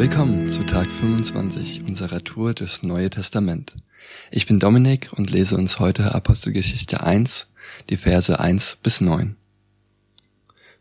Willkommen 0.00 0.48
zu 0.48 0.64
Tag 0.64 0.90
25 0.90 1.82
unserer 1.86 2.24
Tour 2.24 2.54
durchs 2.54 2.82
Neue 2.82 3.10
Testament. 3.10 3.74
Ich 4.30 4.46
bin 4.46 4.58
Dominik 4.58 5.12
und 5.12 5.30
lese 5.30 5.58
uns 5.58 5.78
heute 5.78 6.14
Apostelgeschichte 6.14 7.02
1, 7.02 7.48
die 7.90 7.98
Verse 7.98 8.40
1 8.40 8.78
bis 8.82 9.02
9. 9.02 9.36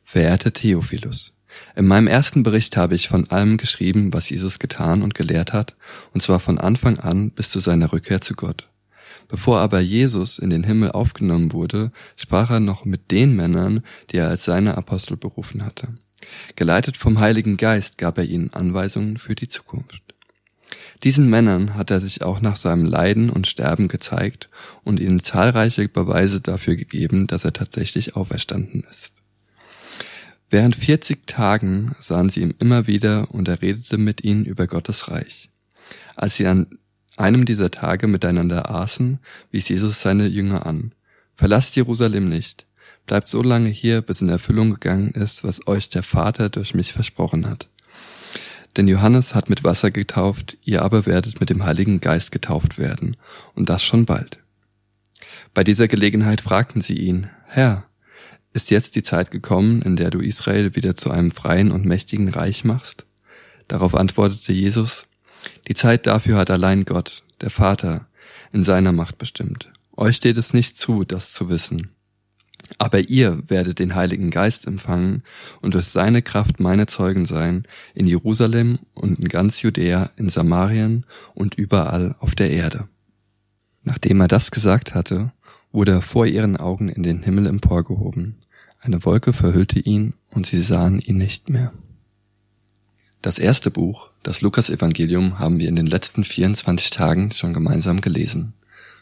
Verehrter 0.05 0.53
Theophilus, 0.53 1.37
in 1.75 1.85
meinem 1.85 2.07
ersten 2.07 2.43
Bericht 2.43 2.77
habe 2.77 2.95
ich 2.95 3.09
von 3.09 3.29
allem 3.29 3.57
geschrieben, 3.57 4.13
was 4.13 4.29
Jesus 4.29 4.57
getan 4.57 5.03
und 5.03 5.15
gelehrt 5.15 5.51
hat, 5.51 5.75
und 6.13 6.23
zwar 6.23 6.39
von 6.39 6.57
Anfang 6.57 6.97
an 6.97 7.31
bis 7.31 7.49
zu 7.49 7.59
seiner 7.59 7.91
Rückkehr 7.91 8.21
zu 8.21 8.35
Gott. 8.35 8.69
Bevor 9.27 9.59
aber 9.59 9.81
Jesus 9.81 10.39
in 10.39 10.49
den 10.49 10.63
Himmel 10.63 10.91
aufgenommen 10.91 11.51
wurde, 11.51 11.91
sprach 12.15 12.51
er 12.51 12.61
noch 12.61 12.85
mit 12.85 13.11
den 13.11 13.35
Männern, 13.35 13.83
die 14.11 14.17
er 14.19 14.29
als 14.29 14.45
seine 14.45 14.77
Apostel 14.77 15.17
berufen 15.17 15.65
hatte. 15.65 15.89
Geleitet 16.55 16.97
vom 16.97 17.19
Heiligen 17.19 17.57
Geist 17.57 17.97
gab 17.97 18.17
er 18.17 18.25
ihnen 18.25 18.53
Anweisungen 18.53 19.17
für 19.17 19.35
die 19.35 19.47
Zukunft. 19.47 20.03
Diesen 21.03 21.29
Männern 21.29 21.75
hat 21.75 21.91
er 21.91 21.99
sich 21.99 22.23
auch 22.23 22.41
nach 22.41 22.57
seinem 22.57 22.85
Leiden 22.85 23.29
und 23.29 23.47
Sterben 23.47 23.87
gezeigt 23.87 24.49
und 24.83 24.99
ihnen 24.99 25.21
zahlreiche 25.21 25.87
Beweise 25.87 26.41
dafür 26.41 26.75
gegeben, 26.75 27.27
dass 27.27 27.45
er 27.45 27.53
tatsächlich 27.53 28.15
auferstanden 28.15 28.85
ist. 28.89 29.23
Während 30.49 30.75
40 30.75 31.27
Tagen 31.27 31.95
sahen 31.99 32.29
sie 32.29 32.41
ihm 32.41 32.53
immer 32.59 32.87
wieder 32.87 33.31
und 33.31 33.47
er 33.47 33.61
redete 33.61 33.97
mit 33.97 34.23
ihnen 34.23 34.45
über 34.45 34.67
Gottes 34.67 35.09
Reich. 35.09 35.49
Als 36.15 36.35
sie 36.35 36.47
an 36.47 36.67
einem 37.15 37.45
dieser 37.45 37.69
Tage 37.71 38.07
miteinander 38.07 38.69
aßen, 38.69 39.19
wies 39.51 39.69
Jesus 39.69 40.01
seine 40.01 40.27
Jünger 40.27 40.65
an. 40.65 40.93
Verlasst 41.35 41.75
Jerusalem 41.75 42.25
nicht. 42.25 42.65
Bleibt 43.09 43.27
so 43.27 43.41
lange 43.41 43.69
hier, 43.69 44.03
bis 44.03 44.21
in 44.21 44.29
Erfüllung 44.29 44.69
gegangen 44.69 45.09
ist, 45.09 45.43
was 45.43 45.65
euch 45.65 45.89
der 45.89 46.03
Vater 46.03 46.49
durch 46.49 46.75
mich 46.75 46.93
versprochen 46.93 47.49
hat. 47.49 47.67
Denn 48.77 48.87
Johannes 48.87 49.33
hat 49.33 49.49
mit 49.49 49.63
Wasser 49.63 49.89
getauft, 49.89 50.57
ihr 50.63 50.83
aber 50.83 51.07
werdet 51.07 51.39
mit 51.39 51.49
dem 51.49 51.63
Heiligen 51.63 52.01
Geist 52.01 52.31
getauft 52.31 52.77
werden, 52.77 53.17
und 53.55 53.67
das 53.67 53.83
schon 53.83 54.05
bald. 54.05 54.37
Bei 55.55 55.63
dieser 55.63 55.87
Gelegenheit 55.87 56.41
fragten 56.41 56.83
sie 56.83 56.99
ihn, 56.99 57.31
Herr, 57.47 57.85
ist 58.53 58.69
jetzt 58.69 58.95
die 58.95 59.01
Zeit 59.01 59.31
gekommen, 59.31 59.81
in 59.81 59.95
der 59.95 60.11
du 60.11 60.19
Israel 60.19 60.75
wieder 60.75 60.95
zu 60.95 61.09
einem 61.09 61.31
freien 61.31 61.71
und 61.71 61.87
mächtigen 61.87 62.29
Reich 62.29 62.63
machst? 62.63 63.07
Darauf 63.67 63.95
antwortete 63.95 64.53
Jesus, 64.53 65.07
die 65.67 65.73
Zeit 65.73 66.05
dafür 66.05 66.37
hat 66.37 66.51
allein 66.51 66.85
Gott, 66.85 67.23
der 67.41 67.49
Vater, 67.49 68.07
in 68.53 68.63
seiner 68.63 68.91
Macht 68.91 69.17
bestimmt. 69.17 69.71
Euch 69.97 70.17
steht 70.17 70.37
es 70.37 70.53
nicht 70.53 70.77
zu, 70.77 71.05
das 71.05 71.33
zu 71.33 71.49
wissen. 71.49 71.95
Aber 72.77 72.99
ihr 72.99 73.41
werdet 73.49 73.79
den 73.79 73.95
Heiligen 73.95 74.29
Geist 74.31 74.67
empfangen 74.67 75.23
und 75.61 75.73
durch 75.73 75.85
seine 75.85 76.21
Kraft 76.21 76.59
meine 76.59 76.85
Zeugen 76.85 77.25
sein 77.25 77.63
in 77.95 78.07
Jerusalem 78.07 78.79
und 78.93 79.19
in 79.19 79.27
ganz 79.27 79.61
Judäa, 79.61 80.11
in 80.17 80.29
Samarien 80.29 81.05
und 81.33 81.55
überall 81.55 82.15
auf 82.19 82.35
der 82.35 82.51
Erde. 82.51 82.87
Nachdem 83.83 84.21
er 84.21 84.27
das 84.27 84.51
gesagt 84.51 84.93
hatte, 84.93 85.31
wurde 85.71 85.93
er 85.93 86.01
vor 86.01 86.25
ihren 86.25 86.57
Augen 86.57 86.89
in 86.89 87.03
den 87.03 87.23
Himmel 87.23 87.47
emporgehoben. 87.47 88.35
Eine 88.79 89.03
Wolke 89.03 89.33
verhüllte 89.33 89.79
ihn 89.79 90.13
und 90.31 90.45
sie 90.45 90.61
sahen 90.61 90.99
ihn 90.99 91.17
nicht 91.17 91.49
mehr. 91.49 91.73
Das 93.21 93.37
erste 93.37 93.69
Buch, 93.69 94.11
das 94.23 94.41
Lukas-Evangelium, 94.41 95.39
haben 95.39 95.59
wir 95.59 95.67
in 95.67 95.75
den 95.75 95.87
letzten 95.87 96.23
24 96.23 96.89
Tagen 96.89 97.31
schon 97.31 97.53
gemeinsam 97.53 97.99
gelesen. 97.99 98.53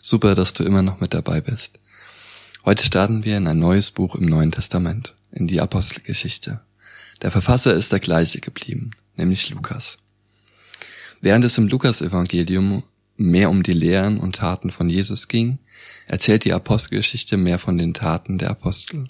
Super, 0.02 0.34
dass 0.34 0.54
du 0.54 0.64
immer 0.64 0.82
noch 0.82 1.00
mit 1.00 1.14
dabei 1.14 1.42
bist. 1.42 1.80
Heute 2.68 2.86
starten 2.86 3.24
wir 3.24 3.38
in 3.38 3.48
ein 3.48 3.60
neues 3.60 3.92
Buch 3.92 4.16
im 4.16 4.26
Neuen 4.26 4.52
Testament, 4.52 5.16
in 5.32 5.48
die 5.48 5.62
Apostelgeschichte. 5.62 6.60
Der 7.22 7.32
Verfasser 7.32 7.74
ist 7.74 7.94
der 7.94 8.02
gleiche 8.02 8.42
geblieben, 8.42 8.92
nämlich 9.16 9.50
Lukas. 9.52 10.00
Während 11.22 11.46
es 11.46 11.58
im 11.58 11.70
Lukas-Evangelium 11.70 12.84
mehr 13.16 13.52
um 13.52 13.64
die 13.64 13.72
Lehren 13.72 14.20
und 14.20 14.36
Taten 14.36 14.70
von 14.70 14.90
Jesus 14.90 15.30
ging, 15.30 15.60
erzählt 16.10 16.44
die 16.44 16.52
Apostelgeschichte 16.52 17.38
mehr 17.38 17.58
von 17.58 17.78
den 17.78 17.94
Taten 17.94 18.38
der 18.38 18.50
Apostel. 18.50 19.08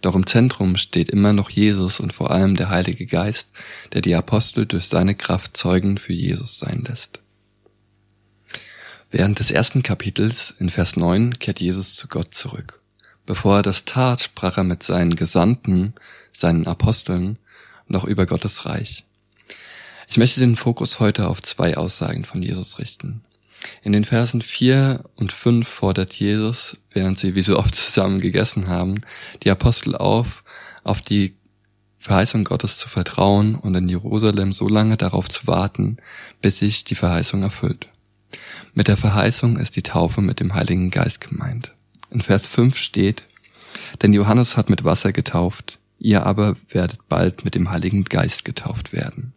Doch 0.00 0.16
im 0.16 0.26
Zentrum 0.26 0.76
steht 0.76 1.08
immer 1.08 1.32
noch 1.32 1.50
Jesus 1.50 2.00
und 2.00 2.12
vor 2.12 2.32
allem 2.32 2.56
der 2.56 2.68
Heilige 2.68 3.06
Geist, 3.06 3.50
der 3.92 4.00
die 4.00 4.16
Apostel 4.16 4.66
durch 4.66 4.86
seine 4.86 5.14
Kraft 5.14 5.56
Zeugen 5.56 5.98
für 5.98 6.14
Jesus 6.14 6.58
sein 6.58 6.82
lässt. 6.82 7.20
Während 9.12 9.38
des 9.38 9.52
ersten 9.52 9.84
Kapitels 9.84 10.52
in 10.58 10.68
Vers 10.68 10.96
9 10.96 11.34
kehrt 11.34 11.60
Jesus 11.60 11.94
zu 11.94 12.08
Gott 12.08 12.34
zurück. 12.34 12.82
Bevor 13.28 13.56
er 13.56 13.62
das 13.62 13.84
tat, 13.84 14.22
sprach 14.22 14.56
er 14.56 14.64
mit 14.64 14.82
seinen 14.82 15.14
Gesandten, 15.14 15.92
seinen 16.32 16.66
Aposteln, 16.66 17.38
noch 17.86 18.04
über 18.04 18.24
Gottes 18.24 18.64
Reich. 18.64 19.04
Ich 20.08 20.16
möchte 20.16 20.40
den 20.40 20.56
Fokus 20.56 20.98
heute 20.98 21.28
auf 21.28 21.42
zwei 21.42 21.76
Aussagen 21.76 22.24
von 22.24 22.42
Jesus 22.42 22.78
richten. 22.78 23.20
In 23.82 23.92
den 23.92 24.06
Versen 24.06 24.40
4 24.40 25.04
und 25.14 25.30
5 25.30 25.68
fordert 25.68 26.14
Jesus, 26.14 26.80
während 26.90 27.18
sie 27.18 27.34
wie 27.34 27.42
so 27.42 27.58
oft 27.58 27.74
zusammen 27.74 28.18
gegessen 28.18 28.68
haben, 28.68 29.02
die 29.42 29.50
Apostel 29.50 29.94
auf, 29.94 30.42
auf 30.82 31.02
die 31.02 31.36
Verheißung 31.98 32.44
Gottes 32.44 32.78
zu 32.78 32.88
vertrauen 32.88 33.56
und 33.56 33.74
in 33.74 33.90
Jerusalem 33.90 34.54
so 34.54 34.70
lange 34.70 34.96
darauf 34.96 35.28
zu 35.28 35.46
warten, 35.46 35.98
bis 36.40 36.60
sich 36.60 36.84
die 36.84 36.94
Verheißung 36.94 37.42
erfüllt. 37.42 37.88
Mit 38.72 38.88
der 38.88 38.96
Verheißung 38.96 39.58
ist 39.58 39.76
die 39.76 39.82
Taufe 39.82 40.22
mit 40.22 40.40
dem 40.40 40.54
Heiligen 40.54 40.90
Geist 40.90 41.20
gemeint. 41.20 41.74
In 42.10 42.20
Vers 42.20 42.46
5 42.46 42.76
steht, 42.76 43.22
denn 44.02 44.12
Johannes 44.12 44.56
hat 44.56 44.70
mit 44.70 44.84
Wasser 44.84 45.12
getauft, 45.12 45.78
ihr 45.98 46.24
aber 46.24 46.56
werdet 46.70 47.08
bald 47.08 47.44
mit 47.44 47.54
dem 47.54 47.70
Heiligen 47.70 48.04
Geist 48.04 48.44
getauft 48.44 48.92
werden. 48.92 49.32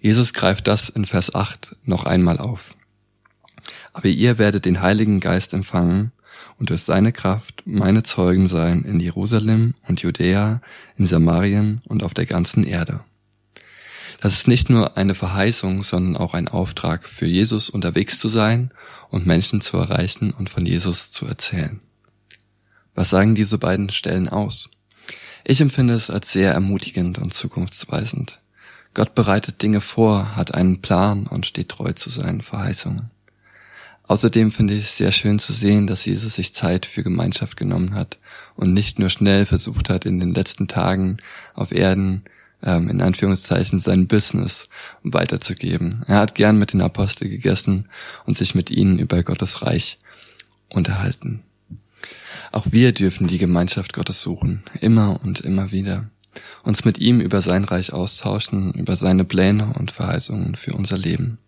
Jesus 0.00 0.32
greift 0.32 0.66
das 0.66 0.88
in 0.88 1.04
Vers 1.04 1.34
8 1.34 1.76
noch 1.84 2.04
einmal 2.04 2.38
auf. 2.38 2.74
Aber 3.92 4.08
ihr 4.08 4.38
werdet 4.38 4.64
den 4.64 4.80
Heiligen 4.80 5.20
Geist 5.20 5.52
empfangen 5.52 6.12
und 6.58 6.70
durch 6.70 6.82
seine 6.82 7.12
Kraft 7.12 7.62
meine 7.66 8.02
Zeugen 8.02 8.48
sein 8.48 8.84
in 8.84 9.00
Jerusalem 9.00 9.74
und 9.88 10.02
Judäa, 10.02 10.60
in 10.96 11.06
Samarien 11.06 11.82
und 11.86 12.02
auf 12.02 12.14
der 12.14 12.26
ganzen 12.26 12.64
Erde. 12.64 13.00
Das 14.20 14.34
ist 14.34 14.48
nicht 14.48 14.68
nur 14.68 14.98
eine 14.98 15.14
Verheißung, 15.14 15.82
sondern 15.82 16.16
auch 16.16 16.34
ein 16.34 16.48
Auftrag, 16.48 17.06
für 17.06 17.26
Jesus 17.26 17.70
unterwegs 17.70 18.18
zu 18.18 18.28
sein 18.28 18.70
und 19.08 19.26
Menschen 19.26 19.62
zu 19.62 19.78
erreichen 19.78 20.32
und 20.32 20.50
von 20.50 20.66
Jesus 20.66 21.10
zu 21.10 21.26
erzählen. 21.26 21.80
Was 22.94 23.08
sagen 23.08 23.34
diese 23.34 23.56
beiden 23.56 23.88
Stellen 23.88 24.28
aus? 24.28 24.70
Ich 25.42 25.62
empfinde 25.62 25.94
es 25.94 26.10
als 26.10 26.32
sehr 26.32 26.52
ermutigend 26.52 27.16
und 27.18 27.32
zukunftsweisend. 27.32 28.40
Gott 28.92 29.14
bereitet 29.14 29.62
Dinge 29.62 29.80
vor, 29.80 30.36
hat 30.36 30.52
einen 30.52 30.82
Plan 30.82 31.26
und 31.26 31.46
steht 31.46 31.70
treu 31.70 31.92
zu 31.92 32.10
seinen 32.10 32.42
Verheißungen. 32.42 33.10
Außerdem 34.02 34.52
finde 34.52 34.74
ich 34.74 34.84
es 34.84 34.96
sehr 34.98 35.12
schön 35.12 35.38
zu 35.38 35.54
sehen, 35.54 35.86
dass 35.86 36.04
Jesus 36.04 36.34
sich 36.34 36.54
Zeit 36.54 36.84
für 36.84 37.02
Gemeinschaft 37.02 37.56
genommen 37.56 37.94
hat 37.94 38.18
und 38.56 38.74
nicht 38.74 38.98
nur 38.98 39.08
schnell 39.08 39.46
versucht 39.46 39.88
hat, 39.88 40.04
in 40.04 40.20
den 40.20 40.34
letzten 40.34 40.68
Tagen 40.68 41.18
auf 41.54 41.72
Erden 41.72 42.24
ähm, 42.62 42.88
in 42.88 43.00
Anführungszeichen 43.00 43.80
sein 43.80 44.06
Business 44.06 44.68
weiterzugeben. 45.02 46.04
Er 46.06 46.16
hat 46.16 46.34
gern 46.34 46.58
mit 46.58 46.72
den 46.72 46.82
Aposteln 46.82 47.30
gegessen 47.30 47.88
und 48.26 48.36
sich 48.36 48.54
mit 48.54 48.70
ihnen 48.70 48.98
über 48.98 49.22
Gottes 49.22 49.62
Reich 49.62 49.98
unterhalten. 50.68 51.42
Auch 52.52 52.66
wir 52.70 52.92
dürfen 52.92 53.28
die 53.28 53.38
Gemeinschaft 53.38 53.92
Gottes 53.92 54.20
suchen, 54.20 54.64
immer 54.80 55.20
und 55.22 55.40
immer 55.40 55.70
wieder, 55.70 56.10
uns 56.62 56.84
mit 56.84 56.98
ihm 56.98 57.20
über 57.20 57.42
sein 57.42 57.64
Reich 57.64 57.92
austauschen, 57.92 58.72
über 58.74 58.96
seine 58.96 59.24
Pläne 59.24 59.72
und 59.78 59.90
Verheißungen 59.90 60.56
für 60.56 60.74
unser 60.74 60.98
Leben. 60.98 61.38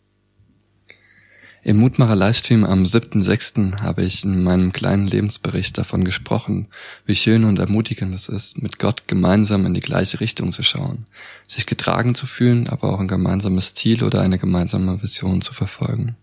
Im 1.64 1.76
Mutmacher 1.76 2.16
Livestream 2.16 2.64
am 2.64 2.82
7.6. 2.82 3.82
habe 3.82 4.02
ich 4.02 4.24
in 4.24 4.42
meinem 4.42 4.72
kleinen 4.72 5.06
Lebensbericht 5.06 5.78
davon 5.78 6.04
gesprochen, 6.04 6.66
wie 7.06 7.14
schön 7.14 7.44
und 7.44 7.60
ermutigend 7.60 8.12
es 8.16 8.28
ist, 8.28 8.60
mit 8.60 8.80
Gott 8.80 9.06
gemeinsam 9.06 9.64
in 9.64 9.72
die 9.72 9.80
gleiche 9.80 10.18
Richtung 10.18 10.52
zu 10.52 10.64
schauen, 10.64 11.06
sich 11.46 11.64
getragen 11.64 12.16
zu 12.16 12.26
fühlen, 12.26 12.66
aber 12.66 12.92
auch 12.92 12.98
ein 12.98 13.06
gemeinsames 13.06 13.74
Ziel 13.74 14.02
oder 14.02 14.22
eine 14.22 14.40
gemeinsame 14.40 15.00
Vision 15.04 15.40
zu 15.40 15.54
verfolgen. 15.54 16.16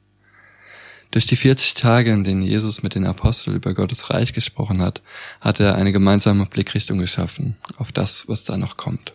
Durch 1.12 1.26
die 1.26 1.38
40 1.38 1.74
Tage, 1.74 2.12
in 2.12 2.26
denen 2.26 2.42
Jesus 2.42 2.84
mit 2.84 2.96
den 2.96 3.06
Aposteln 3.06 3.56
über 3.56 3.74
Gottes 3.74 4.10
Reich 4.10 4.34
gesprochen 4.34 4.82
hat, 4.82 5.02
hat 5.40 5.62
er 5.62 5.76
eine 5.76 5.94
gemeinsame 5.94 6.48
Blickrichtung 6.48 6.98
geschaffen 6.98 7.56
auf 7.78 7.94
das, 7.94 8.28
was 8.28 8.44
da 8.44 8.58
noch 8.58 8.76
kommt. 8.76 9.14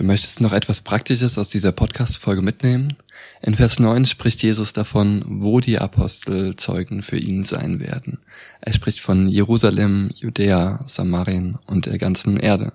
Du 0.00 0.06
möchtest 0.06 0.40
noch 0.40 0.54
etwas 0.54 0.80
Praktisches 0.80 1.36
aus 1.36 1.50
dieser 1.50 1.72
Podcast-Folge 1.72 2.40
mitnehmen? 2.40 2.96
In 3.42 3.54
Vers 3.54 3.78
9 3.78 4.06
spricht 4.06 4.42
Jesus 4.42 4.72
davon, 4.72 5.22
wo 5.26 5.60
die 5.60 5.78
Apostel 5.78 6.56
Zeugen 6.56 7.02
für 7.02 7.18
ihn 7.18 7.44
sein 7.44 7.80
werden. 7.80 8.18
Er 8.62 8.72
spricht 8.72 9.00
von 9.00 9.28
Jerusalem, 9.28 10.08
Judäa, 10.14 10.80
Samarien 10.86 11.58
und 11.66 11.84
der 11.84 11.98
ganzen 11.98 12.38
Erde. 12.38 12.72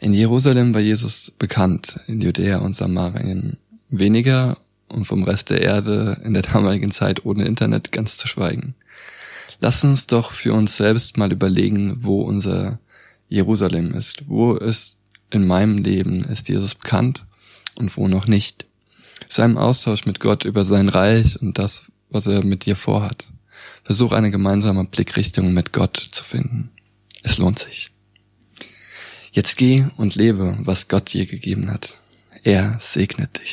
In 0.00 0.12
Jerusalem 0.12 0.74
war 0.74 0.80
Jesus 0.80 1.30
bekannt, 1.30 2.00
in 2.08 2.20
Judäa 2.20 2.58
und 2.58 2.74
Samarien 2.74 3.58
weniger 3.88 4.58
und 4.88 5.04
vom 5.04 5.22
Rest 5.22 5.50
der 5.50 5.60
Erde 5.62 6.20
in 6.24 6.34
der 6.34 6.42
damaligen 6.42 6.90
Zeit 6.90 7.24
ohne 7.24 7.44
Internet 7.44 7.92
ganz 7.92 8.16
zu 8.16 8.26
schweigen. 8.26 8.74
Lass 9.60 9.84
uns 9.84 10.08
doch 10.08 10.32
für 10.32 10.52
uns 10.52 10.76
selbst 10.76 11.16
mal 11.16 11.30
überlegen, 11.30 11.98
wo 12.00 12.22
unser 12.22 12.80
Jerusalem 13.28 13.94
ist. 13.94 14.28
Wo 14.28 14.56
ist 14.56 14.98
in 15.34 15.46
meinem 15.46 15.78
Leben 15.78 16.24
ist 16.24 16.48
Jesus 16.48 16.74
bekannt 16.74 17.26
und 17.74 17.96
wo 17.96 18.08
noch 18.08 18.26
nicht. 18.26 18.66
Sei 19.28 19.44
im 19.44 19.58
Austausch 19.58 20.06
mit 20.06 20.20
Gott 20.20 20.44
über 20.44 20.64
sein 20.64 20.88
Reich 20.88 21.40
und 21.40 21.58
das, 21.58 21.86
was 22.08 22.26
er 22.26 22.44
mit 22.44 22.66
dir 22.66 22.76
vorhat. 22.76 23.24
Versuch 23.82 24.12
eine 24.12 24.30
gemeinsame 24.30 24.84
Blickrichtung 24.84 25.52
mit 25.52 25.72
Gott 25.72 25.96
zu 25.96 26.24
finden. 26.24 26.70
Es 27.22 27.38
lohnt 27.38 27.58
sich. 27.58 27.90
Jetzt 29.32 29.56
geh 29.56 29.86
und 29.96 30.14
lebe, 30.14 30.56
was 30.60 30.88
Gott 30.88 31.12
dir 31.12 31.26
gegeben 31.26 31.70
hat. 31.70 31.98
Er 32.44 32.76
segnet 32.78 33.40
dich. 33.40 33.52